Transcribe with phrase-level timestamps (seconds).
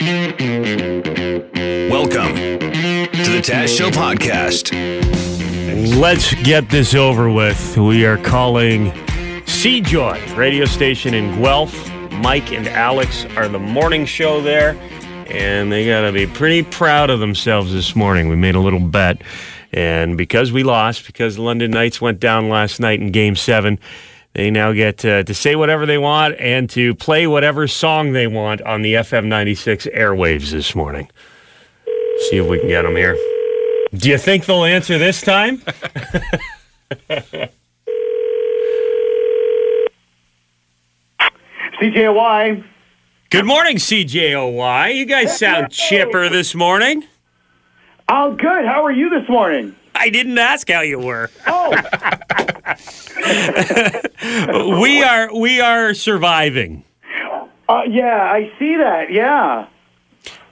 [0.00, 0.30] Welcome
[2.34, 4.72] to the Taz Show podcast.
[5.98, 7.76] Let's get this over with.
[7.76, 11.74] We are calling CJOY radio station in Guelph.
[12.12, 14.70] Mike and Alex are the morning show there,
[15.26, 18.30] and they got to be pretty proud of themselves this morning.
[18.30, 19.20] We made a little bet,
[19.70, 23.78] and because we lost, because London Knights went down last night in Game 7,
[24.32, 28.26] they now get uh, to say whatever they want and to play whatever song they
[28.26, 31.10] want on the FM 96 airwaves this morning.
[32.28, 33.16] See if we can get them here.
[33.94, 35.58] Do you think they'll answer this time?
[41.80, 42.64] CJY.
[43.30, 44.94] Good morning, CJOY.
[44.94, 47.04] You guys sound chipper this morning.
[48.08, 48.66] Oh, good.
[48.66, 49.74] How are you this morning?
[49.94, 51.30] I didn't ask how you were.
[51.46, 51.70] Oh,
[54.80, 56.84] We are we are surviving.
[57.68, 59.12] uh, yeah, I see that.
[59.12, 59.66] Yeah.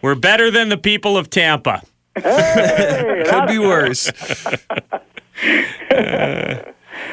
[0.02, 1.82] We're better than the people of Tampa.
[2.14, 4.10] Hey, Could be worse.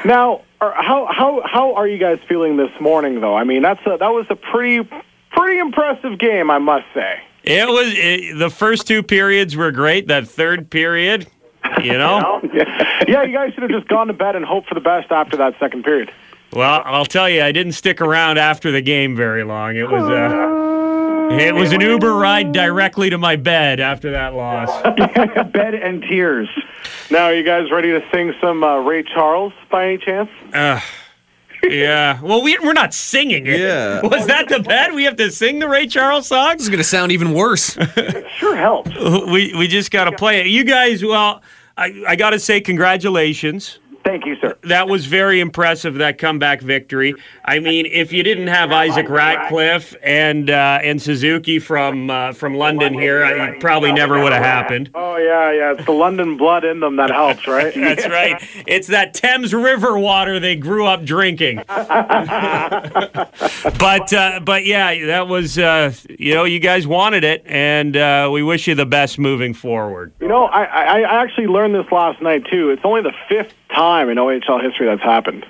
[0.05, 3.35] now, how how how are you guys feeling this morning, though?
[3.35, 4.87] I mean, that's a, that was a pretty
[5.31, 7.19] pretty impressive game, I must say.
[7.43, 10.07] It was it, the first two periods were great.
[10.07, 11.27] That third period,
[11.83, 12.41] you know.
[13.07, 15.37] yeah, you guys should have just gone to bed and hoped for the best after
[15.37, 16.11] that second period.
[16.51, 19.75] Well, I'll tell you, I didn't stick around after the game very long.
[19.75, 24.81] It was uh, it was an Uber ride directly to my bed after that loss.
[25.51, 26.47] bed and tears.
[27.09, 30.29] Now, are you guys ready to sing some uh, Ray Charles by any chance?
[31.63, 32.21] Yeah.
[32.21, 33.59] Well, we, we're not singing it.
[33.59, 34.01] Yeah.
[34.01, 34.93] Was that the bet?
[34.93, 36.53] We have to sing the Ray Charles song?
[36.53, 37.77] This is going to sound even worse.
[38.35, 38.91] Sure helps.
[38.93, 40.47] We we just got to play it.
[40.47, 41.41] You guys, well,
[41.77, 43.79] I, I got to say congratulations.
[44.05, 44.55] Thank you, sir.
[44.61, 45.95] That was very impressive.
[45.95, 47.15] That comeback victory.
[47.43, 52.53] I mean, if you didn't have Isaac Ratcliffe and uh, and Suzuki from uh, from
[52.53, 54.91] London here, it probably never would have happened.
[54.93, 55.71] Oh yeah, yeah.
[55.71, 57.73] It's the London blood in them that helps, right?
[57.73, 58.39] That's right.
[58.67, 61.63] It's that Thames River water they grew up drinking.
[61.67, 61.73] but
[64.13, 68.43] uh, but yeah, that was uh, you know you guys wanted it, and uh, we
[68.43, 70.13] wish you the best moving forward.
[70.19, 72.69] You know, I, I I actually learned this last night too.
[72.69, 75.45] It's only the fifth time in OHL history that's happened.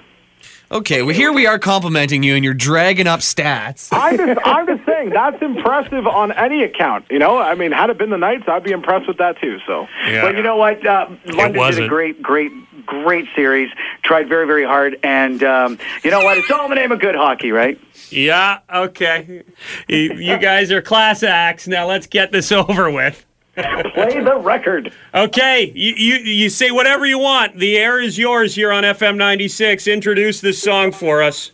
[0.72, 3.90] Okay, well, here we are complimenting you, and you're dragging up stats.
[3.91, 7.06] I'm just, I'm just saying that's impressive on any account.
[7.12, 9.59] You know, I mean, had it been the Knights, I'd be impressed with that too.
[9.68, 10.24] So, Yeah.
[10.24, 10.86] But you know what?
[10.86, 12.52] Uh, London did a great, great,
[12.86, 13.69] great series.
[14.02, 16.40] Tried very, very hard, and um, you know what?
[16.40, 17.80] It's all in the name of good hockey, right?
[18.09, 18.59] Yeah.
[18.74, 19.44] Okay.
[19.88, 21.68] You, you guys are class acts.
[21.68, 23.24] Now let's get this over with.
[23.56, 24.92] Play the record.
[25.14, 27.58] Okay, you, you you say whatever you want.
[27.58, 29.88] The air is yours here on FM 96.
[29.88, 31.52] Introduce this song for us.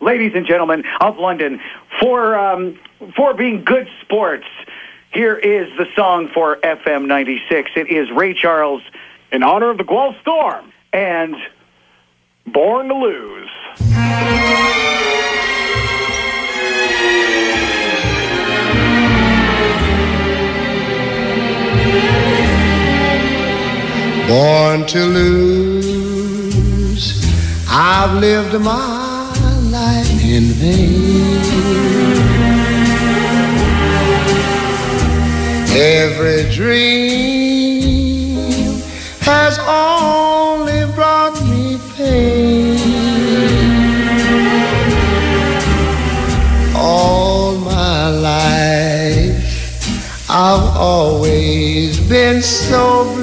[0.00, 1.60] Ladies and gentlemen of London,
[2.00, 2.78] for um,
[3.16, 4.46] for being good sports,
[5.12, 7.70] here is the song for FM 96.
[7.76, 8.82] It is Ray Charles
[9.32, 11.34] In honor of the Guelph Storm and
[12.46, 13.50] Born to Lose.
[24.28, 26.04] Born to lose.
[27.66, 29.32] I've lived my
[29.70, 31.38] life in vain.
[35.74, 38.36] Every dream
[39.20, 42.76] has only brought me pain.
[46.76, 49.36] All my life,
[50.28, 53.17] I've always been so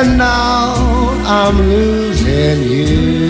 [0.00, 0.72] and now
[1.26, 3.20] I'm losing you.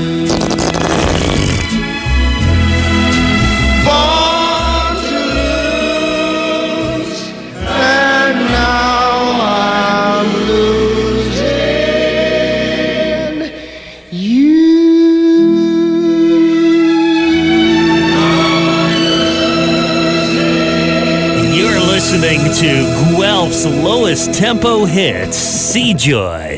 [7.73, 11.41] And now I'm losing
[14.11, 14.61] you.
[21.53, 22.71] You're listening to
[23.41, 25.39] Guelph's lowest tempo hits,
[25.73, 26.50] CJOY,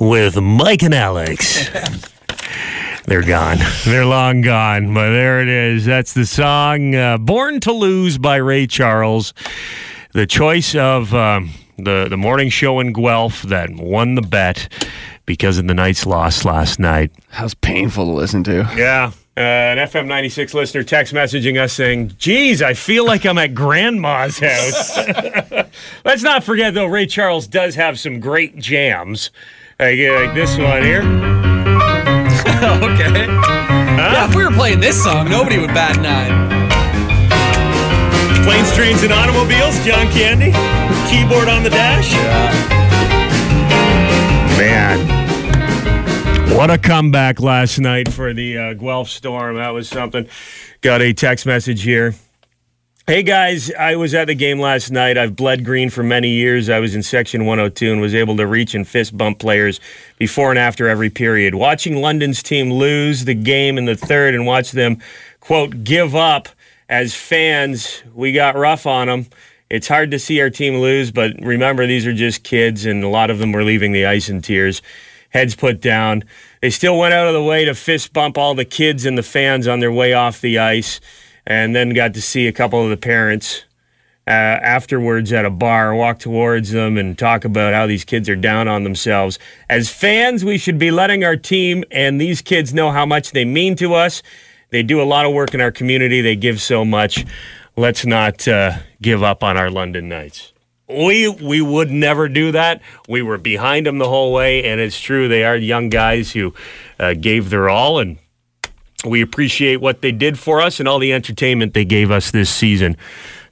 [0.00, 1.68] with Mike and Alex.
[3.06, 3.58] They're gone.
[3.84, 5.84] They're long gone, but there it is.
[5.84, 9.34] That's the song uh, Born to Lose by Ray Charles.
[10.12, 14.72] The choice of um, the, the morning show in Guelph that won the bet
[15.26, 17.12] because of the Knights' loss last night.
[17.32, 18.68] That was painful to listen to.
[18.76, 19.12] Yeah.
[19.36, 23.54] Uh, an FM 96 listener text messaging us saying, Geez, I feel like I'm at
[23.54, 24.96] grandma's house.
[26.04, 29.30] Let's not forget, though, Ray Charles does have some great jams.
[29.80, 31.00] Like, like this one here.
[33.00, 33.24] okay.
[33.26, 34.12] Huh?
[34.12, 36.28] Yeah, if we were playing this song, nobody would bat an eye.
[38.44, 40.52] Planes, trains, and automobiles, John Candy.
[41.08, 42.12] Keyboard on the dash.
[42.12, 42.52] Yeah.
[44.58, 46.54] Man.
[46.54, 49.56] What a comeback last night for the uh, Guelph Storm.
[49.56, 50.28] That was something.
[50.82, 52.14] Got a text message here.
[53.10, 55.18] Hey guys, I was at the game last night.
[55.18, 56.68] I've bled green for many years.
[56.68, 59.80] I was in section 102 and was able to reach and fist bump players
[60.16, 61.56] before and after every period.
[61.56, 64.98] Watching London's team lose the game in the third and watch them,
[65.40, 66.50] quote, give up
[66.88, 69.26] as fans, we got rough on them.
[69.70, 73.08] It's hard to see our team lose, but remember, these are just kids, and a
[73.08, 74.82] lot of them were leaving the ice in tears,
[75.30, 76.22] heads put down.
[76.60, 79.24] They still went out of the way to fist bump all the kids and the
[79.24, 81.00] fans on their way off the ice,
[81.46, 83.64] and then got to see a couple of the parents
[84.26, 88.36] uh, afterwards at a bar walk towards them and talk about how these kids are
[88.36, 89.38] down on themselves.
[89.68, 93.44] As fans, we should be letting our team and these kids know how much they
[93.44, 94.22] mean to us.
[94.70, 96.20] They do a lot of work in our community.
[96.20, 97.26] They give so much.
[97.76, 100.52] Let's not uh, give up on our London Knights.
[100.88, 102.82] We we would never do that.
[103.08, 105.28] We were behind them the whole way, and it's true.
[105.28, 106.52] They are young guys who
[106.98, 108.18] uh, gave their all, and
[109.04, 112.50] we appreciate what they did for us and all the entertainment they gave us this
[112.50, 112.96] season.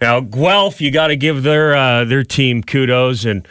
[0.01, 3.47] Now, Guelph, you got to give their uh, their team kudos and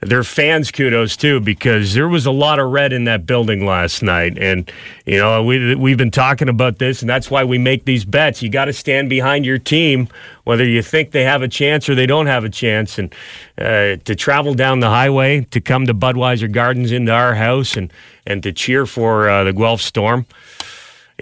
[0.00, 4.02] their fans kudos too, because there was a lot of red in that building last
[4.02, 4.70] night, and
[5.06, 8.42] you know we we've been talking about this, and that's why we make these bets.
[8.42, 10.08] You got to stand behind your team,
[10.42, 13.14] whether you think they have a chance or they don't have a chance, and
[13.58, 17.92] uh, to travel down the highway to come to Budweiser Gardens into our house and
[18.26, 20.26] and to cheer for uh, the Guelph Storm,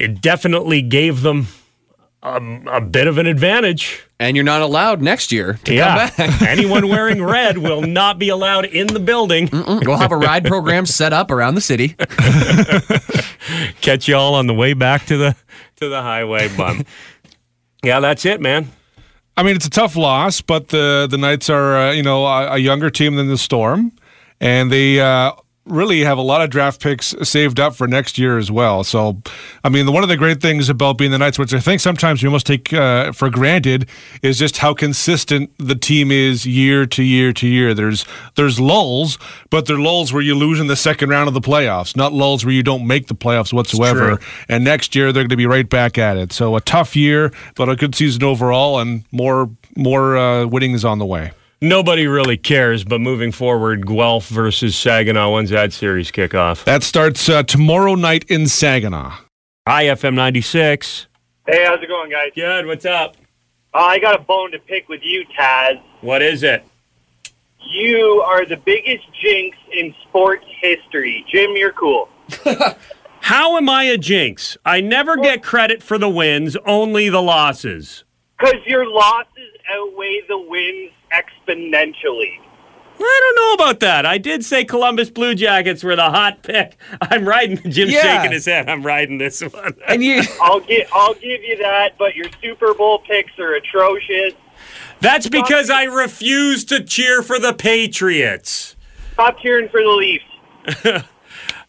[0.00, 1.47] it definitely gave them
[2.23, 2.41] a,
[2.73, 4.02] a bit of an advantage.
[4.19, 6.11] And you're not allowed next year to Yeah.
[6.11, 6.43] come back.
[6.49, 9.49] Anyone wearing red will not be allowed in the building.
[9.52, 11.97] we'll have a ride program set up around the city.
[13.81, 15.37] Catch you all on the way back to the
[15.76, 16.85] to the highway bum.
[17.82, 18.70] yeah, that's it, man.
[19.37, 22.55] I mean, it's a tough loss, but the the Knights are uh, you know a,
[22.55, 23.93] a younger team than the Storm,
[24.41, 25.32] and they uh,
[25.66, 28.82] really have a lot of draft picks saved up for next year as well.
[28.82, 29.22] So,
[29.62, 32.22] I mean, one of the great things about being the Knights, which I think sometimes
[32.22, 33.88] we almost take uh, for granted,
[34.22, 37.74] is just how consistent the team is year to year to year.
[37.74, 38.04] There's
[38.36, 39.18] there's lulls,
[39.50, 42.44] but they're lulls where you lose in the second round of the playoffs, not lulls
[42.44, 44.18] where you don't make the playoffs whatsoever.
[44.48, 46.32] And next year they're going to be right back at it.
[46.32, 50.98] So a tough year, but a good season overall, and more more uh, winnings on
[50.98, 51.32] the way.
[51.62, 55.34] Nobody really cares, but moving forward, Guelph versus Saginaw.
[55.34, 56.64] When's that series kick off?
[56.64, 59.18] That starts uh, tomorrow night in Saginaw.
[59.68, 61.06] IFM 96.
[61.46, 62.30] Hey, how's it going, guys?
[62.34, 63.14] Good, what's up?
[63.74, 65.82] Uh, I got a bone to pick with you, Taz.
[66.00, 66.64] What is it?
[67.70, 71.26] You are the biggest jinx in sports history.
[71.30, 72.08] Jim, you're cool.
[73.20, 74.56] How am I a jinx?
[74.64, 78.04] I never get credit for the wins, only the losses.
[78.38, 82.38] Because your losses outweigh the wins exponentially.
[83.02, 84.04] I don't know about that.
[84.04, 86.76] I did say Columbus Blue Jackets were the hot pick.
[87.00, 87.56] I'm riding.
[87.70, 88.02] Jim's Yeah.
[88.18, 88.68] shaking his head.
[88.68, 89.74] I'm riding this one.
[89.88, 94.34] And you, I'll get, I'll give you that, but your Super Bowl picks are atrocious.
[95.00, 98.76] That's because I refuse to cheer for the Patriots.
[99.14, 101.04] Stop cheering for the Leafs.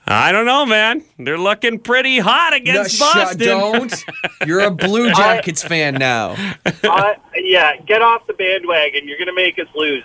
[0.07, 1.03] I don't know, man.
[1.19, 3.39] They're looking pretty hot against shut, Boston.
[3.39, 4.05] don't.
[4.45, 6.31] You're a Blue Jackets fan now.
[6.65, 9.07] uh, yeah, get off the bandwagon.
[9.07, 10.03] You're going to make us lose.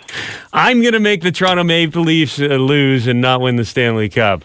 [0.53, 4.09] I'm going to make the Toronto Maple Leafs uh, lose and not win the Stanley
[4.09, 4.45] Cup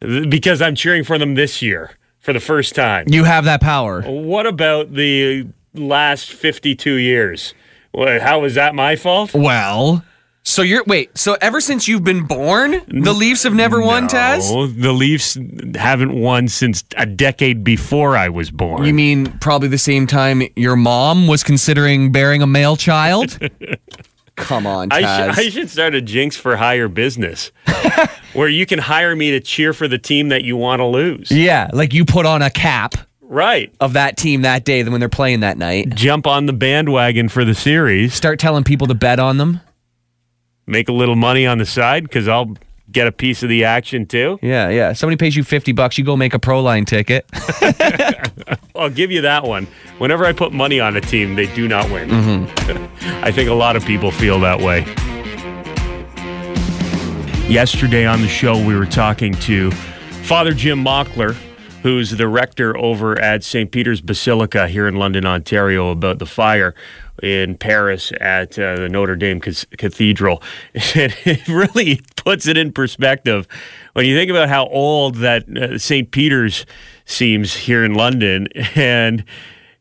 [0.00, 3.06] because I'm cheering for them this year for the first time.
[3.08, 4.02] You have that power.
[4.02, 7.54] What about the last 52 years?
[7.92, 9.34] What, how was that my fault?
[9.34, 10.04] Well,
[10.44, 11.16] so you're wait.
[11.16, 14.48] So ever since you've been born, the Leafs have never won, Taz.
[14.80, 15.38] The Leafs
[15.76, 18.84] haven't won since a decade before I was born.
[18.84, 23.38] You mean probably the same time your mom was considering bearing a male child?
[24.36, 25.34] Come on, I, Taz.
[25.34, 27.52] sh- I should start a jinx for hire business
[28.32, 31.30] where you can hire me to cheer for the team that you want to lose.
[31.30, 33.72] yeah, like you put on a cap Right.
[33.80, 35.94] of that team that day when they're playing that night.
[35.94, 38.12] Jump on the bandwagon for the series.
[38.14, 39.60] Start telling people to bet on them.
[40.66, 42.56] Make a little money on the side because I'll
[42.90, 44.38] get a piece of the action too.
[44.42, 44.92] Yeah, yeah.
[44.92, 47.26] Somebody pays you 50 bucks, you go make a pro line ticket.
[48.76, 49.66] I'll give you that one.
[49.98, 52.08] Whenever I put money on a team, they do not win.
[52.08, 53.24] Mm-hmm.
[53.24, 54.80] I think a lot of people feel that way.
[57.48, 59.70] Yesterday on the show, we were talking to
[60.22, 61.34] Father Jim Mockler,
[61.82, 63.70] who's the rector over at St.
[63.70, 66.74] Peter's Basilica here in London, Ontario, about the fire.
[67.22, 70.42] In Paris at uh, the Notre Dame Cathedral.
[70.94, 73.46] It really puts it in perspective
[73.94, 76.10] when you think about how old that uh, St.
[76.10, 76.66] Peter's
[77.04, 79.24] seems here in London, and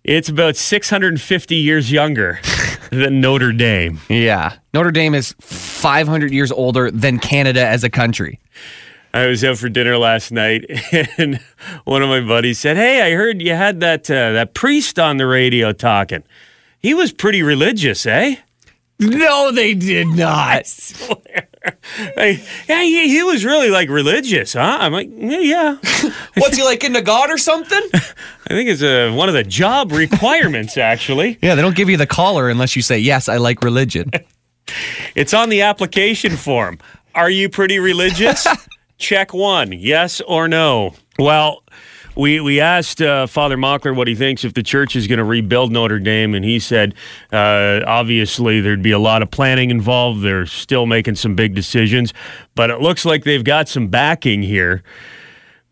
[0.03, 2.39] it's about 650 years younger
[2.91, 3.99] than Notre Dame.
[4.09, 4.55] Yeah.
[4.73, 8.39] Notre Dame is 500 years older than Canada as a country.
[9.13, 10.65] I was out for dinner last night,
[11.17, 11.41] and
[11.83, 15.17] one of my buddies said, "Hey, I heard you had that uh, that priest on
[15.17, 16.23] the radio talking.
[16.81, 18.35] He was pretty religious, eh?"
[18.99, 20.63] No, they did not.
[22.15, 24.77] Like, yeah, he, he was really like religious, huh?
[24.79, 25.77] I'm like, yeah, yeah.
[26.37, 27.81] What's he like into God or something?
[27.93, 27.99] I
[28.49, 31.37] think it's uh, one of the job requirements, actually.
[31.41, 34.11] Yeah, they don't give you the collar unless you say, yes, I like religion.
[35.15, 36.79] It's on the application form.
[37.15, 38.47] Are you pretty religious?
[38.97, 40.93] Check one, yes or no.
[41.19, 41.63] Well,
[42.15, 45.23] we we asked uh, Father Mockler what he thinks if the church is going to
[45.23, 46.93] rebuild Notre Dame, and he said
[47.31, 50.21] uh, obviously there'd be a lot of planning involved.
[50.21, 52.13] They're still making some big decisions,
[52.55, 54.83] but it looks like they've got some backing here.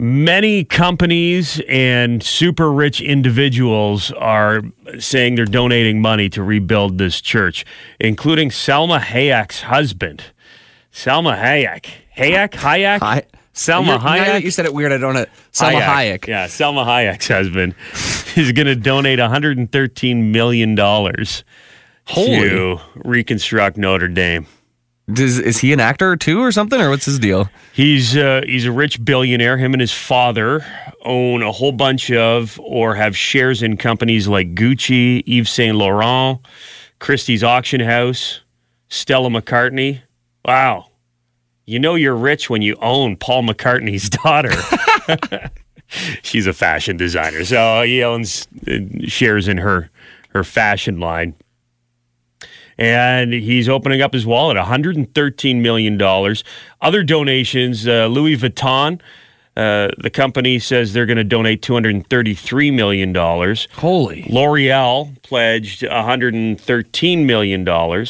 [0.02, 4.62] Many companies and super rich individuals are
[4.98, 7.66] saying they're donating money to rebuild this church,
[8.00, 10.24] including Salma Hayek's husband.
[10.94, 11.90] Salma Hayek.
[12.16, 12.52] Hayek?
[12.52, 13.26] Hayek?
[13.60, 14.44] Salma You're- Hayek?
[14.44, 14.94] You said it weird.
[14.94, 15.26] I don't know.
[15.52, 16.28] Salma Hayek.
[16.28, 17.76] Yeah, Salma Hayek's husband
[18.38, 22.50] is going to donate $113 million Holy.
[22.50, 24.48] to reconstruct Notre Dame.
[25.12, 26.80] Does, is he an actor too or something?
[26.80, 27.50] Or what's his deal?
[27.74, 29.58] He's uh, he's a rich billionaire.
[29.58, 30.64] Him and his father
[31.04, 36.40] own a whole bunch of or have shares in companies like Gucci, Yves Saint Laurent,
[37.00, 38.42] Christie's Auction House,
[38.90, 40.02] Stella McCartney.
[40.46, 40.86] Wow,
[41.70, 44.52] you know you're rich when you own Paul McCartney's daughter.
[46.24, 49.90] She's a fashion designer, so he owns uh, shares in her
[50.30, 51.36] her fashion line
[52.80, 56.02] and he's opening up his wallet $113 million
[56.82, 59.02] other donations uh, louis vuitton
[59.58, 63.14] uh, the company says they're going to donate $233 million
[63.74, 64.24] Holy.
[64.30, 68.08] l'oreal pledged $113 million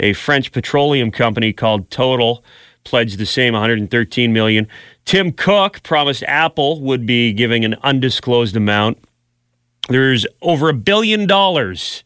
[0.00, 2.42] a french petroleum company called total
[2.86, 4.66] pledged the same 113 million
[5.04, 8.96] tim cook promised apple would be giving an undisclosed amount
[9.88, 12.02] there's over a billion dollars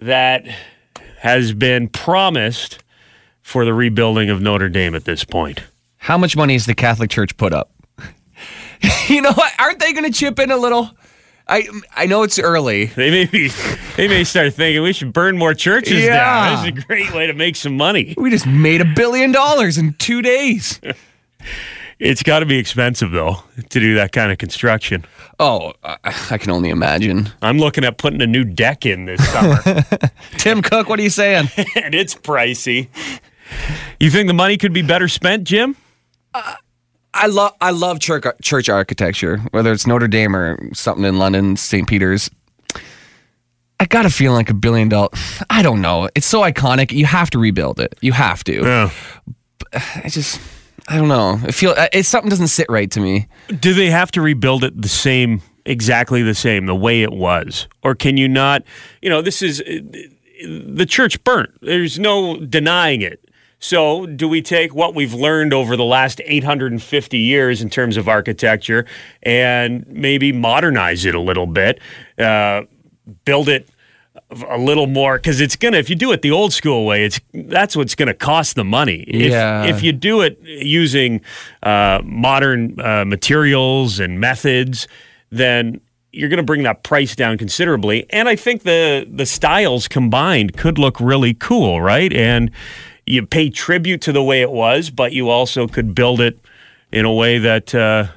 [0.00, 0.46] that
[1.18, 2.78] has been promised
[3.42, 5.62] for the rebuilding of Notre Dame at this point.
[5.98, 7.70] How much money has the Catholic Church put up?
[9.08, 9.52] you know what?
[9.58, 10.90] Aren't they going to chip in a little?
[11.48, 12.86] I I know it's early.
[12.86, 13.48] They may be,
[13.96, 16.16] they may start thinking we should burn more churches Yeah.
[16.16, 16.64] down.
[16.64, 18.14] This is a great way to make some money.
[18.16, 20.80] We just made a billion dollars in two days.
[21.98, 23.36] It's got to be expensive though
[23.70, 25.06] to do that kind of construction.
[25.40, 25.96] Oh, I,
[26.30, 27.30] I can only imagine.
[27.40, 29.62] I'm looking at putting a new deck in this summer,
[30.36, 31.48] Tim Cook, what are you saying?
[31.76, 32.88] and it's pricey.
[33.98, 35.74] You think the money could be better spent, Jim?
[36.34, 36.56] Uh,
[37.16, 41.56] I love I love church church architecture, whether it's Notre Dame or something in London,
[41.56, 41.88] St.
[41.88, 42.30] Peter's.
[43.78, 45.10] I got a feeling like a billion dollar.
[45.50, 46.08] I don't know.
[46.14, 46.92] It's so iconic.
[46.92, 47.94] You have to rebuild it.
[48.00, 48.62] You have to.
[48.62, 48.90] Yeah.
[49.72, 50.40] I just
[50.88, 51.40] I don't know.
[51.42, 53.28] I feel uh, it's something doesn't sit right to me.
[53.48, 57.66] Do they have to rebuild it the same, exactly the same, the way it was?
[57.82, 58.62] Or can you not,
[59.02, 59.80] you know, this is uh,
[60.44, 61.50] the church burnt.
[61.60, 63.25] There's no denying it.
[63.58, 68.06] So, do we take what we've learned over the last 850 years in terms of
[68.08, 68.84] architecture
[69.22, 71.80] and maybe modernize it a little bit,
[72.18, 72.62] uh,
[73.24, 73.66] build it
[74.30, 75.16] a little more?
[75.16, 78.12] Because it's gonna, if you do it the old school way, it's that's what's gonna
[78.14, 79.04] cost the money.
[79.08, 79.64] If, Yeah.
[79.64, 81.22] if you do it using
[81.62, 84.86] uh, modern uh, materials and methods,
[85.30, 85.80] then
[86.12, 88.06] you're going to bring that price down considerably.
[88.08, 92.10] And I think the the styles combined could look really cool, right?
[92.12, 92.50] And
[93.06, 96.38] you pay tribute to the way it was, but you also could build it
[96.92, 98.08] in a way that uh,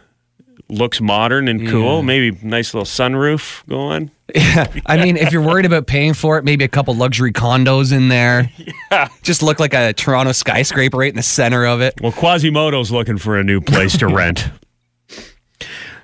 [0.67, 2.01] looks modern and cool.
[2.03, 4.11] Maybe nice little sunroof going.
[4.35, 7.91] Yeah, I mean, if you're worried about paying for it, maybe a couple luxury condos
[7.91, 8.51] in there.
[8.91, 9.07] Yeah.
[9.21, 12.01] Just look like a Toronto skyscraper right in the center of it.
[12.01, 14.49] Well, Quasimodo's looking for a new place to rent.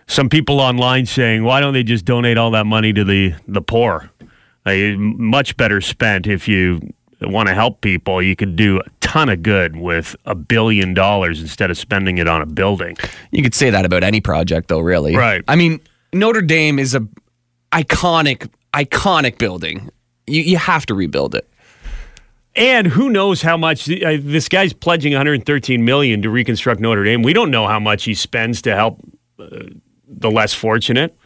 [0.06, 3.63] Some people online saying, why don't they just donate all that money to the, the
[3.63, 4.12] poor?
[4.68, 8.22] Like, much better spent if you want to help people.
[8.22, 12.27] You could do a ton of good with a billion dollars instead of spending it
[12.27, 12.98] on a building.
[13.31, 14.79] You could say that about any project, though.
[14.79, 15.43] Really, Right.
[15.48, 15.79] I mean,
[16.13, 17.07] Notre Dame is a
[17.72, 19.89] iconic, iconic building.
[20.27, 21.48] You you have to rebuild it.
[22.57, 27.22] And who knows how much uh, this guy's pledging 113 million to reconstruct Notre Dame.
[27.22, 29.01] We don't know how much he spends to help
[29.38, 29.48] uh,
[30.07, 31.17] the less fortunate.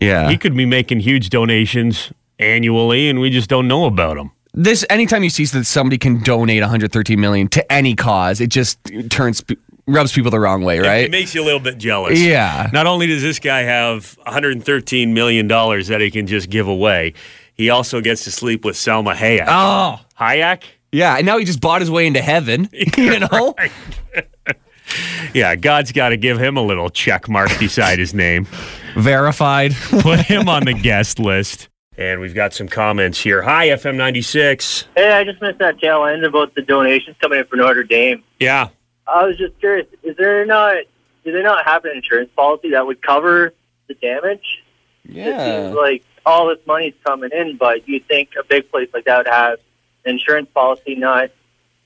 [0.00, 4.30] Yeah, He could be making huge donations annually, and we just don't know about them.
[4.60, 8.78] This anytime you see that somebody can donate 113 million to any cause, it just
[9.08, 9.44] turns
[9.86, 10.86] rubs people the wrong way, right?
[10.86, 11.10] It right?
[11.12, 12.20] makes you a little bit jealous.
[12.20, 12.68] Yeah.
[12.72, 17.14] Not only does this guy have 113 million dollars that he can just give away,
[17.54, 19.44] he also gets to sleep with Salma Hayek.
[19.46, 20.64] Oh, Hayek?
[20.90, 21.14] yeah.
[21.16, 22.68] And now he just bought his way into heaven.
[22.96, 23.54] You know,
[25.34, 28.46] Yeah, God's got to give him a little check mark beside his name.
[28.96, 29.74] verified.
[30.00, 31.68] Put him on the guest list.
[31.98, 33.42] And we've got some comments here.
[33.42, 34.84] Hi, FM 96.
[34.96, 38.22] Hey, I just missed that tail end about the donations coming in for Notre Dame.
[38.38, 38.68] Yeah.
[39.08, 40.76] I was just curious, is there not
[41.24, 43.52] do they not have an insurance policy that would cover
[43.88, 44.62] the damage?
[45.04, 45.28] Yeah.
[45.28, 49.04] It seems like all this money's coming in, but you think a big place like
[49.06, 49.58] that would have
[50.04, 51.30] an insurance policy not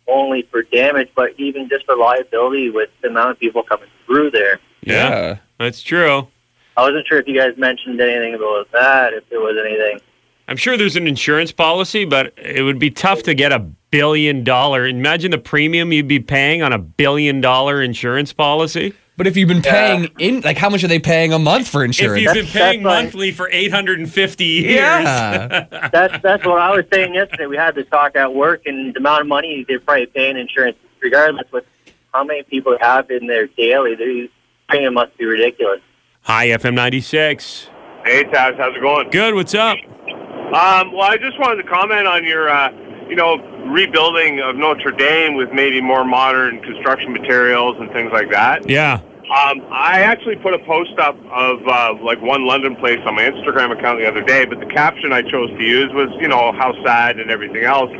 [0.06, 4.30] only for damage, but even just for liability with the amount of people coming through
[4.30, 4.60] there.
[4.82, 5.38] Yeah.
[5.58, 6.28] That's true.
[6.76, 10.00] I wasn't sure if you guys mentioned anything about that, if there was anything.
[10.48, 13.60] I'm sure there's an insurance policy, but it would be tough to get a
[13.90, 14.86] billion dollar.
[14.86, 18.94] Imagine the premium you'd be paying on a billion dollar insurance policy.
[19.16, 21.84] But if you've been paying in, like, how much are they paying a month for
[21.84, 22.18] insurance?
[22.18, 23.04] If you've been paying that's fine.
[23.04, 24.74] monthly for 850 years.
[24.74, 25.66] yeah.
[25.92, 27.46] That's that's what I was saying yesterday.
[27.46, 30.78] We had the talk at work, and the amount of money they're probably paying insurance,
[31.00, 31.64] regardless with
[32.12, 33.94] how many people have in there daily.
[33.94, 34.30] The
[34.68, 35.80] premium must be ridiculous.
[36.24, 37.68] Hi, FM 96.
[38.04, 39.10] Hey, Taz, how's it going?
[39.10, 39.34] Good.
[39.34, 39.76] What's up?
[40.06, 42.70] Um, well, I just wanted to comment on your, uh,
[43.08, 48.30] you know, rebuilding of Notre Dame with maybe more modern construction materials and things like
[48.30, 48.70] that.
[48.70, 49.00] Yeah.
[49.34, 53.22] Um, I actually put a post up of uh, like one London place on my
[53.22, 56.52] Instagram account the other day, but the caption I chose to use was, you know,
[56.52, 57.90] how sad and everything else,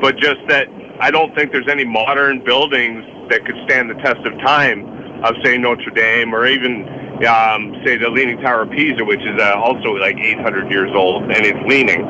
[0.00, 0.68] but just that
[1.00, 5.34] I don't think there's any modern buildings that could stand the test of time of,
[5.44, 6.82] say, Notre Dame or even,
[7.26, 11.24] um, say, the Leaning Tower of Pisa, which is uh, also like 800 years old
[11.24, 12.02] and it's leaning.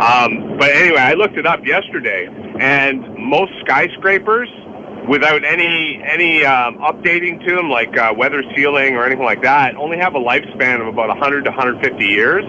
[0.00, 2.26] Um, but anyway, I looked it up yesterday,
[2.58, 4.48] and most skyscrapers
[5.08, 9.74] without any any um, updating to them, like uh, weather sealing or anything like that,
[9.76, 12.44] only have a lifespan of about 100 to 150 years,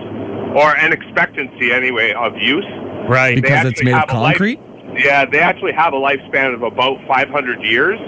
[0.56, 2.65] or an expectancy anyway of use.
[3.10, 3.36] Right.
[3.36, 4.60] They Because it's made of a life- concrete?
[4.97, 8.00] yeah, they actually have a lifespan of about 500 years,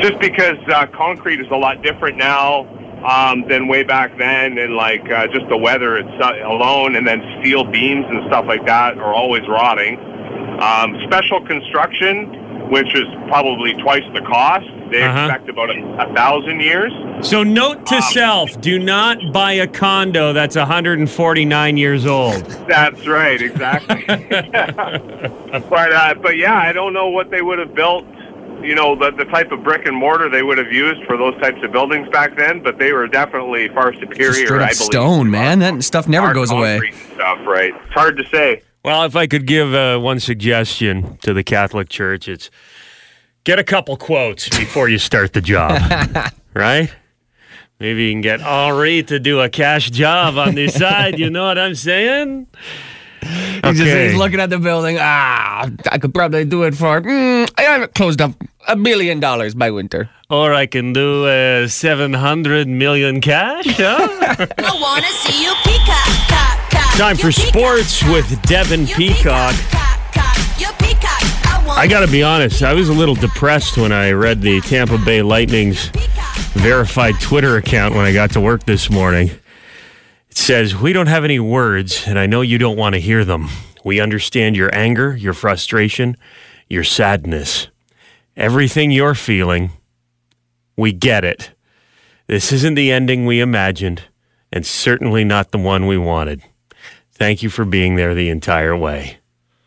[0.00, 2.66] just because uh, concrete is a lot different now
[3.06, 7.20] um, than way back then, and like uh, just the weather itself alone, and then
[7.40, 9.98] steel beams and stuff like that are always rotting.
[10.60, 15.20] Um, special construction, which is probably twice the cost, they Uh-huh.
[15.26, 16.92] expect about a, a thousand years.
[17.26, 22.44] So, note to self do not buy a condo that's 149 years old.
[22.68, 24.04] That's right, exactly.
[25.68, 28.04] but uh, but yeah, I don't know what they would have built.
[28.64, 31.38] You know, the the type of brick and mortar they would have used for those
[31.40, 34.32] types of buildings back then, but they were definitely far superior.
[34.32, 35.58] Straight I up believe, stone, man.
[35.58, 36.78] That stuff never our goes away.
[36.78, 37.74] concrete Stuff, right?
[37.74, 38.62] It's hard to say.
[38.84, 42.50] Well, if I could give uh, one suggestion to the Catholic Church, it's
[43.44, 45.80] get a couple quotes before you start the job,
[46.54, 46.92] right?
[47.78, 51.18] Maybe you can get Henri to do a cash job on the side.
[51.18, 52.46] You know what I'm saying?
[53.22, 54.96] He's, just, he's looking at the building.
[55.00, 57.00] Ah, I could probably do it for.
[57.00, 58.32] Mm, I have it closed up
[58.66, 60.10] a billion dollars by winter.
[60.30, 63.66] Or I can do uh, 700 million cash.
[63.68, 64.08] Huh?
[64.58, 66.98] I wanna see you peacock, cock, cock.
[66.98, 68.12] Time for peacock, sports cock.
[68.12, 69.54] with Devin You Peacock.
[69.70, 70.36] cock, cock.
[70.78, 71.22] Peacock.
[71.64, 74.60] I I got to be honest, I was a little depressed when I read the
[74.62, 75.90] Tampa Bay Lightning's
[76.54, 79.30] verified Twitter account when I got to work this morning.
[80.32, 83.22] It says, We don't have any words, and I know you don't want to hear
[83.22, 83.50] them.
[83.84, 86.16] We understand your anger, your frustration,
[86.70, 87.68] your sadness.
[88.34, 89.72] Everything you're feeling,
[90.74, 91.50] we get it.
[92.28, 94.04] This isn't the ending we imagined,
[94.50, 96.40] and certainly not the one we wanted.
[97.12, 99.18] Thank you for being there the entire way.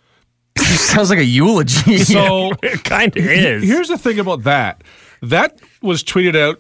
[0.58, 1.98] Sounds like a eulogy.
[2.06, 3.64] So It kind of is.
[3.64, 4.84] here's the thing about that.
[5.22, 6.60] That was tweeted out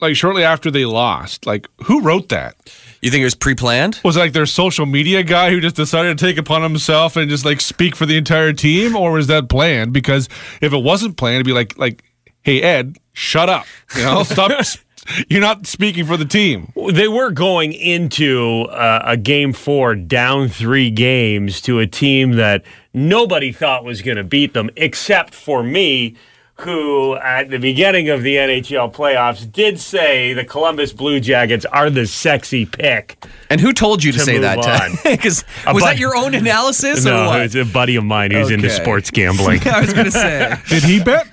[0.00, 1.44] like shortly after they lost.
[1.44, 2.54] Like, who wrote that?
[3.02, 4.00] You think it was pre-planned?
[4.04, 7.28] Was it like their social media guy who just decided to take upon himself and
[7.28, 9.92] just like speak for the entire team, or was that planned?
[9.92, 10.28] Because
[10.60, 12.04] if it wasn't planned, it'd be like like,
[12.42, 13.66] hey Ed, shut up.
[13.96, 14.52] You know, stop.
[15.28, 16.72] You're not speaking for the team.
[16.92, 22.62] they were going into uh, a game four down three games to a team that
[22.94, 26.14] nobody thought was going to beat them, except for me,
[26.62, 31.90] who at the beginning of the NHL playoffs did say the Columbus Blue Jackets are
[31.90, 33.22] the sexy pick.
[33.50, 34.58] And who told you to, To say that?
[34.58, 34.92] on.
[35.04, 37.40] Because was bu- that your own analysis or no, what?
[37.42, 39.60] it's a buddy of mine who's into sports gambling.
[39.68, 40.54] I was gonna say.
[40.68, 41.26] Did he bet?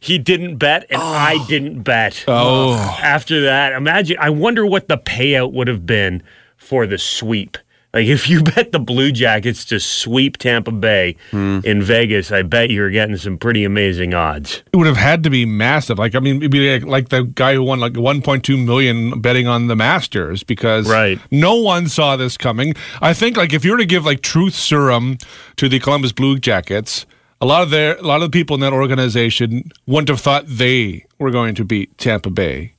[0.00, 1.04] he didn't bet, and oh.
[1.04, 2.24] I didn't bet.
[2.28, 4.16] Oh, After that, imagine.
[4.20, 6.22] I wonder what the payout would have been
[6.56, 7.58] for the sweep.
[7.94, 11.60] Like if you bet the Blue Jackets to sweep Tampa Bay hmm.
[11.64, 14.62] in Vegas, I bet you're getting some pretty amazing odds.
[14.72, 15.98] It would have had to be massive.
[15.98, 19.46] Like I mean, it'd be like, like the guy who won like 1.2 million betting
[19.46, 21.18] on the Masters because Right.
[21.30, 22.74] no one saw this coming.
[23.00, 25.18] I think like if you were to give like truth serum
[25.56, 27.06] to the Columbus Blue Jackets,
[27.40, 30.44] a lot of their a lot of the people in that organization wouldn't have thought
[30.48, 32.74] they were going to beat Tampa Bay.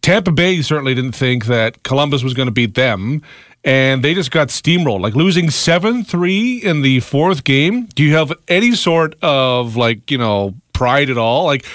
[0.00, 3.22] Tampa Bay certainly didn't think that Columbus was going to beat them,
[3.64, 5.00] and they just got steamrolled.
[5.00, 7.86] Like losing 7 3 in the fourth game.
[7.94, 11.44] Do you have any sort of, like, you know, pride at all?
[11.44, 11.66] Like,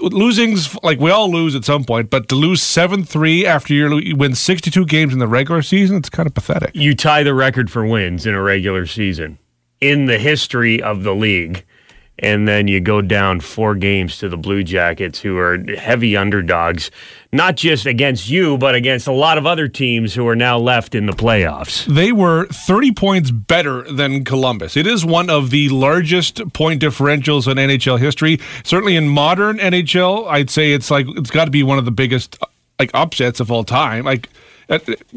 [0.00, 4.16] losing's like we all lose at some point, but to lose 7 3 after you
[4.16, 6.72] win 62 games in the regular season, it's kind of pathetic.
[6.74, 9.38] You tie the record for wins in a regular season
[9.80, 11.64] in the history of the league.
[12.18, 16.90] And then you go down four games to the Blue Jackets, who are heavy underdogs,
[17.30, 20.94] not just against you, but against a lot of other teams who are now left
[20.94, 21.84] in the playoffs.
[21.84, 24.76] They were 30 points better than Columbus.
[24.76, 28.40] It is one of the largest point differentials in NHL history.
[28.64, 31.90] Certainly in modern NHL, I'd say it's like it's got to be one of the
[31.90, 32.38] biggest
[32.78, 34.04] like upsets of all time.
[34.04, 34.30] Like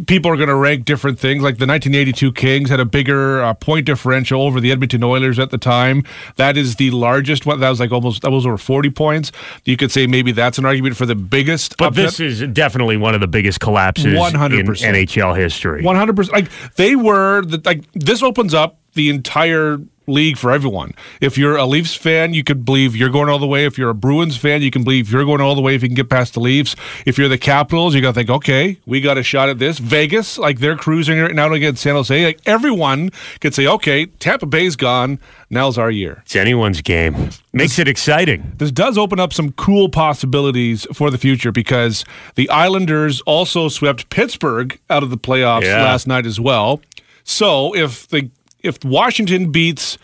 [0.06, 1.42] people are going to rank different things.
[1.44, 5.50] Like the 1982 Kings had a bigger uh, point differential over the Edmonton Oilers at
[5.50, 6.04] the time.
[6.36, 7.60] That is the largest one.
[7.60, 9.32] That was like almost that was over 40 points.
[9.66, 11.78] You could say maybe that's an argument for the biggest.
[11.78, 12.06] But upset.
[12.06, 14.60] this is definitely one of the biggest collapses 100%.
[14.60, 15.84] in NHL history.
[15.84, 16.34] One hundred percent.
[16.34, 17.42] Like they were.
[17.42, 19.80] The, like this opens up the entire
[20.10, 20.94] league for everyone.
[21.22, 23.66] If you're a Leafs fan, you could believe you're going all the way.
[23.66, 25.90] If you're a Bruins fan, you can believe you're going all the way if you
[25.90, 26.76] can get past the Leafs.
[27.06, 29.80] If you're the Capitals, you got to think, okay, we got a shot at this.
[29.80, 32.26] Vegas, like they're cruising right now against San Jose.
[32.26, 35.20] Like everyone could say, okay, Tampa Bay's gone.
[35.50, 36.22] Now's our year.
[36.26, 37.30] It's anyone's game.
[37.54, 38.54] Makes it exciting.
[38.58, 44.10] This does open up some cool possibilities for the future because the Islanders also swept
[44.10, 45.84] Pittsburgh out of the playoffs Yeah.
[45.84, 46.82] last night as well.
[47.24, 48.30] So if the
[48.62, 49.98] if Washington beats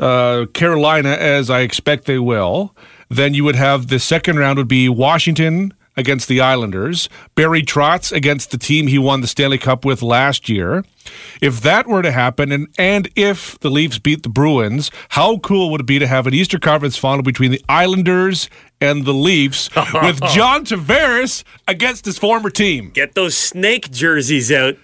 [0.00, 2.74] uh, Carolina as I expect they will,
[3.08, 8.12] then you would have the second round would be Washington against the Islanders, Barry Trotz
[8.12, 10.84] against the team he won the Stanley Cup with last year.
[11.42, 15.70] If that were to happen, and, and if the Leafs beat the Bruins, how cool
[15.70, 18.48] would it be to have an Easter Conference final between the Islanders
[18.80, 22.90] and the Leafs with John Tavares against his former team?
[22.90, 24.76] Get those snake jerseys out,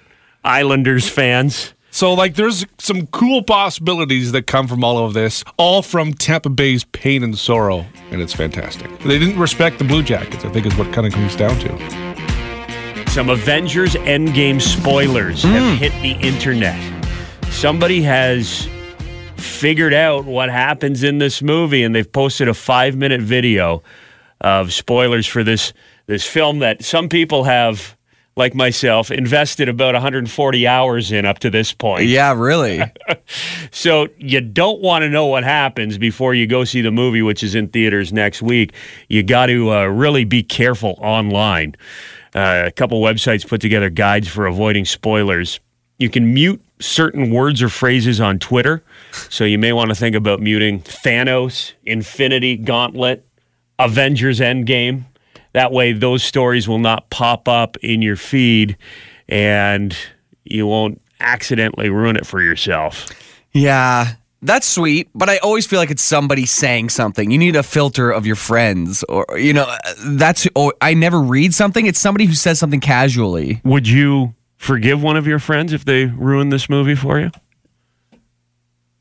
[0.43, 1.75] Islanders fans.
[1.95, 6.49] So, like, there's some cool possibilities that come from all of this, all from Tampa
[6.49, 8.91] Bay's pain and sorrow, and it's fantastic.
[9.03, 13.11] They didn't respect the Blue Jackets, I think, is what kind of comes down to.
[13.11, 15.77] Some Avengers Endgame spoilers have hmm.
[15.77, 16.77] hit the internet.
[17.53, 18.69] Somebody has
[19.37, 23.85] figured out what happens in this movie, and they've posted a five minute video
[24.41, 25.73] of spoilers for this
[26.07, 27.97] this film that some people have,
[28.37, 32.07] like myself, invested about 140 hours in up to this point.
[32.07, 32.83] Yeah, really.
[33.71, 37.43] So you don't want to know what happens before you go see the movie, which
[37.43, 38.73] is in theaters next week.
[39.09, 41.75] You got to uh, really be careful online.
[42.35, 45.61] Uh, a couple websites put together guides for avoiding spoilers.
[45.99, 48.83] You can mute certain words or phrases on Twitter,
[49.29, 53.27] so you may want to think about muting Thanos, Infinity Gauntlet,
[53.79, 55.05] Avengers Endgame.
[55.55, 58.77] That way, those stories will not pop up in your feed,
[59.29, 59.97] and
[60.45, 63.09] you won't accidentally ruin it for yourself.
[63.53, 67.31] Yeah, that's sweet, but I always feel like it's somebody saying something.
[67.31, 69.73] You need a filter of your friends, or you know,
[70.05, 70.47] that's.
[70.57, 71.87] Oh, I never read something.
[71.87, 73.61] It's somebody who says something casually.
[73.65, 77.31] Would you forgive one of your friends if they ruined this movie for you?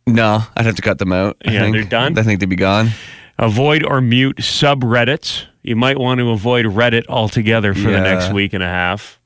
[0.06, 1.38] No, I'd have to cut them out.
[1.44, 2.18] Yeah, they're done?
[2.18, 2.90] I think they'd be gone.
[3.40, 5.48] Avoid or mute subreddits.
[5.64, 9.20] You might want to avoid Reddit altogether for the next week and a half.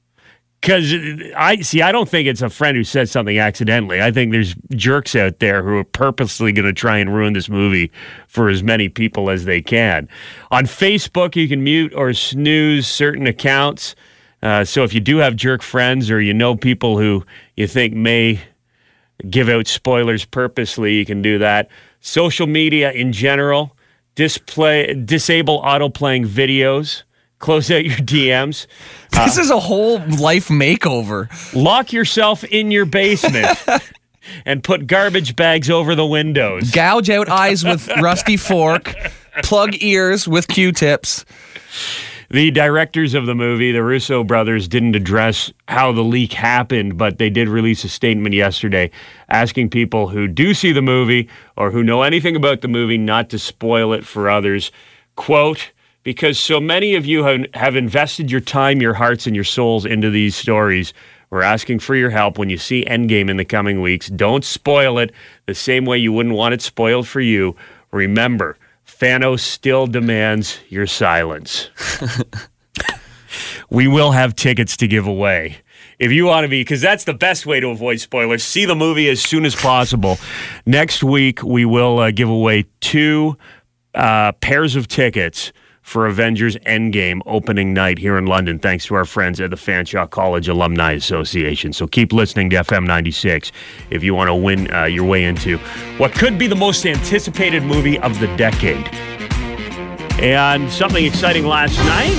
[0.62, 0.92] Because
[1.36, 4.02] I see, I don't think it's a friend who said something accidentally.
[4.02, 7.48] I think there's jerks out there who are purposely going to try and ruin this
[7.48, 7.92] movie
[8.28, 10.10] for as many people as they can.
[10.50, 13.96] On Facebook, you can mute or snooze certain accounts.
[14.42, 17.24] Uh, so if you do have jerk friends or you know people who
[17.56, 18.42] you think may
[19.30, 21.70] give out spoilers purposely, you can do that.
[22.02, 23.77] Social media in general,
[24.18, 27.04] display disable auto playing videos,
[27.40, 28.68] close out your DMs.
[29.12, 31.28] This uh, is a whole life makeover.
[31.56, 33.58] Lock yourself in your basement
[34.46, 36.70] and put garbage bags over the windows.
[36.72, 38.94] Gouge out eyes with rusty fork.
[39.44, 41.26] Plug ears with Q-tips.
[42.30, 47.20] The directors of the movie, the Russo brothers, didn't address how the leak happened, but
[47.20, 48.92] they did release a statement yesterday
[49.30, 53.30] asking people who do see the movie or who know anything about the movie not
[53.30, 54.74] to spoil it for others.
[55.16, 55.72] Quote,
[56.04, 59.86] because so many of you have, have invested your time, your hearts, and your souls
[59.86, 60.94] into these stories,
[61.30, 64.08] We're asking for your help when you see Endgame in the coming weeks.
[64.08, 65.12] Don't spoil it
[65.46, 67.56] the same way you wouldn't want it spoiled for you.
[67.92, 68.58] Remember,
[69.00, 71.70] Thanos still demands your silence.
[73.70, 75.58] we will have tickets to give away.
[76.00, 78.76] If you want to be, because that's the best way to avoid spoilers, see the
[78.76, 80.18] movie as soon as possible.
[80.66, 83.38] Next week, we will uh, give away two
[83.94, 85.52] uh, pairs of tickets
[85.88, 90.10] for Avengers Endgame opening night here in London, thanks to our friends at the Fanshawe
[90.10, 91.72] College Alumni Association.
[91.72, 93.54] So keep listening to FM 96
[93.90, 95.58] if you want to win uh, your way into
[95.98, 98.86] what could be the most anticipated movie of the decade.
[100.22, 102.12] And something exciting last night.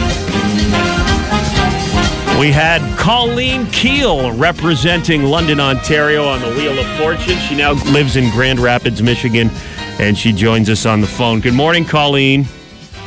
[2.40, 7.37] We had Colleen Keel representing London, Ontario on the Wheel of Fortune.
[7.40, 9.50] She now lives in Grand Rapids, Michigan,
[10.00, 11.40] and she joins us on the phone.
[11.40, 12.46] Good morning, Colleen.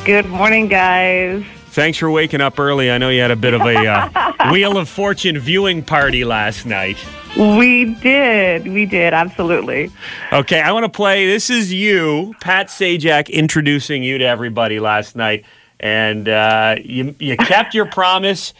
[0.05, 1.43] Good morning, guys.
[1.67, 2.89] Thanks for waking up early.
[2.89, 6.65] I know you had a bit of a uh, Wheel of Fortune viewing party last
[6.65, 6.97] night.
[7.37, 8.67] We did.
[8.67, 9.13] We did.
[9.13, 9.91] Absolutely.
[10.33, 11.27] Okay, I want to play.
[11.27, 15.45] This is you, Pat Sajak, introducing you to everybody last night.
[15.79, 18.53] And uh, you, you kept your promise.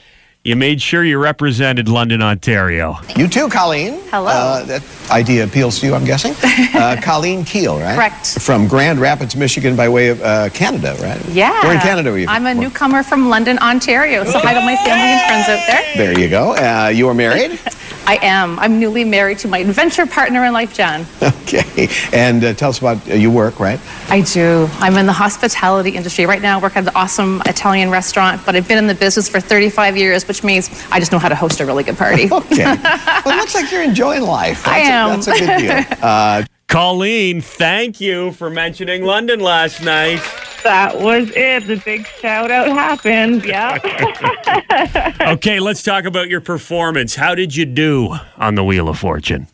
[0.44, 2.98] You made sure you represented London, Ontario.
[3.16, 4.00] You too, Colleen.
[4.10, 4.32] Hello.
[4.32, 6.34] Uh, that idea appeals to you, I'm guessing.
[6.82, 7.96] Uh, Colleen Keel, right?
[7.96, 8.40] Correct.
[8.40, 11.24] From Grand Rapids, Michigan, by way of uh, Canada, right?
[11.30, 11.52] Yeah.
[11.64, 12.28] Where in Canada were you?
[12.28, 14.24] I'm a newcomer from London, Ontario.
[14.24, 16.14] So hi to my family and friends out there.
[16.14, 16.56] There you go.
[16.56, 17.60] Uh, you are married?
[18.12, 18.60] I am.
[18.60, 21.06] I'm newly married to my adventure partner in life, John.
[21.22, 21.88] okay.
[22.12, 23.80] And uh, tell us about uh, your work, right?
[24.10, 24.68] I do.
[24.80, 26.60] I'm in the hospitality industry right now.
[26.60, 29.96] I work at an awesome Italian restaurant, but I've been in the business for 35
[29.96, 32.28] years, which means I just know how to host a really good party.
[32.42, 32.64] Okay.
[33.26, 34.68] well, it looks like you're enjoying life.
[34.68, 35.38] I That's a- am.
[35.38, 35.98] that's a good deal.
[36.02, 40.20] Uh, Colleen, thank you for mentioning London last night.
[40.64, 41.68] That was it.
[41.68, 43.44] The big shout out happened.
[43.46, 43.78] Yeah.
[45.22, 47.16] Okay, let's talk about your performance.
[47.16, 49.48] How did you do on the Wheel of Fortune?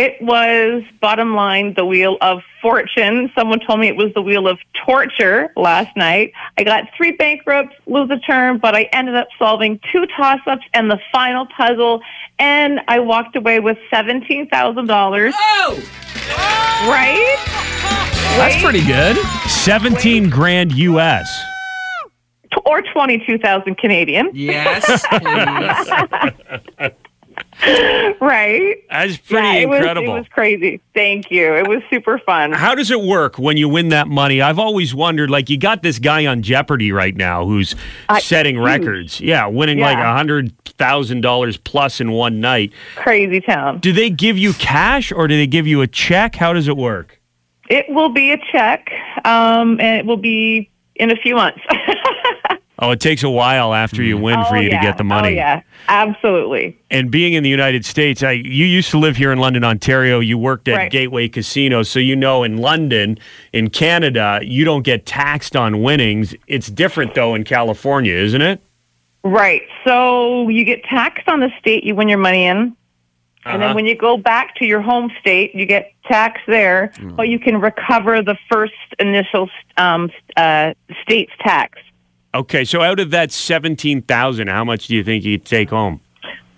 [0.00, 3.32] It was bottom line the wheel of fortune.
[3.34, 6.30] Someone told me it was the wheel of torture last night.
[6.56, 10.62] I got three bankrupts, lose a turn, but I ended up solving two toss ups
[10.72, 12.00] and the final puzzle,
[12.38, 15.34] and I walked away with seventeen thousand dollars.
[15.36, 15.74] Oh!
[16.88, 17.36] Right?
[18.38, 19.16] That's pretty good.
[19.48, 21.28] 17 grand US.
[22.64, 24.30] Or twenty two thousand Canadian.
[24.32, 24.84] Yes,
[26.78, 26.90] please.
[28.20, 28.76] right?
[28.90, 30.02] That's pretty yeah, it incredible.
[30.12, 30.80] Was, it was crazy.
[30.94, 31.54] Thank you.
[31.54, 32.52] It was super fun.
[32.52, 34.40] How does it work when you win that money?
[34.40, 37.74] I've always wondered, like, you got this guy on Jeopardy right now who's
[38.08, 39.20] I- setting records.
[39.20, 40.20] Yeah, winning like Yeah.
[40.20, 42.72] a $100,000 plus in one night.
[42.96, 43.78] Crazy town.
[43.80, 46.36] Do they give you cash or do they give you a check?
[46.36, 47.20] How does it work?
[47.68, 48.90] It will be a check,
[49.24, 51.60] um, and it will be in a few months.
[52.80, 54.80] Oh, it takes a while after you win for Oh, you yeah.
[54.80, 55.30] to get the money.
[55.30, 56.78] Oh, yeah, absolutely.
[56.92, 60.20] And being in the United States, I, you used to live here in London, Ontario.
[60.20, 60.90] You worked at Right.
[60.90, 63.18] Gateway Casino, so you know in London,
[63.52, 66.34] in Canada, you don't get taxed on winnings.
[66.46, 68.60] It's different though in California, isn't it?
[69.24, 69.62] Right.
[69.84, 72.56] So you get taxed on the state you win your money in.
[72.56, 72.76] And
[73.44, 73.58] Uh-huh.
[73.58, 77.38] then when you go back to your home state, you get taxed there, but you
[77.40, 81.78] can recover the first initial um, uh, state's tax.
[82.38, 86.00] Okay, so out of that seventeen thousand, how much do you think you'd take home?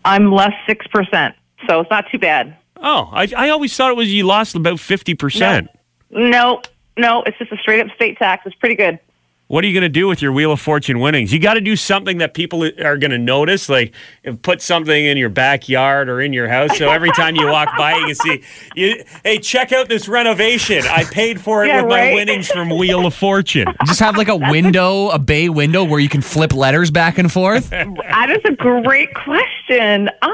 [0.04, 1.34] I'm less 6%,
[1.68, 2.54] so it's not too bad.
[2.76, 5.70] Oh, I, I always thought it was you lost about fifty percent.
[6.10, 6.60] No,
[6.98, 8.44] no, it's just a straight up state tax.
[8.44, 8.98] It's pretty good.
[9.50, 11.32] What are you going to do with your Wheel of Fortune winnings?
[11.32, 13.92] You got to do something that people are going to notice, like
[14.42, 16.78] put something in your backyard or in your house.
[16.78, 18.42] So every time you walk by, you can see,
[18.76, 20.84] you, hey, check out this renovation.
[20.88, 23.66] I paid for it Yeah, with my winnings from Wheel of Fortune.
[23.86, 27.30] Just have like a window, a bay window where you can flip letters back and
[27.32, 27.70] forth.
[28.20, 30.08] That is a great question.
[30.08, 30.30] Um,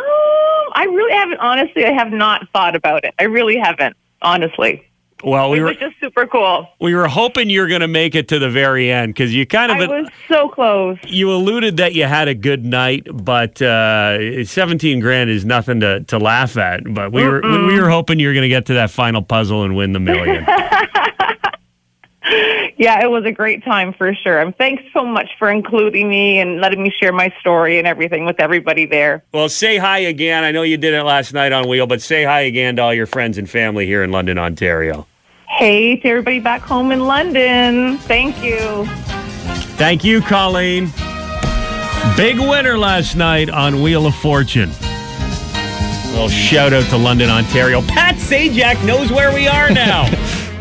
[0.74, 3.14] I really haven't, honestly, I have not thought about it.
[3.18, 4.86] I really haven't, honestly.
[5.24, 6.68] Well, we it were just super cool.
[6.80, 9.72] we were hoping you're going to make it to the very end because you kind
[9.72, 10.98] of I was so close.
[11.06, 16.00] you alluded that you had a good night, but uh, 17 grand is nothing to,
[16.04, 16.82] to laugh at.
[16.92, 19.22] But we were we, we were hoping you were going to get to that final
[19.22, 20.44] puzzle and win the million.
[22.78, 24.38] Yeah, it was a great time for sure.
[24.38, 28.26] And thanks so much for including me and letting me share my story and everything
[28.26, 29.24] with everybody there.
[29.32, 30.44] well, say hi again.
[30.44, 32.94] I know you did it last night on Wheel, but say hi again to all
[32.94, 35.06] your friends and family here in London, Ontario.
[35.48, 37.96] Hey to everybody back home in London.
[37.98, 38.84] Thank you.
[39.76, 40.90] Thank you, Colleen.
[42.16, 44.70] Big winner last night on Wheel of Fortune.
[46.12, 47.80] Well, shout out to London, Ontario.
[47.82, 50.10] Pat Sajak knows where we are now.